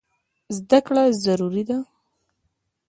[0.55, 1.77] زده کړه ضروري ده.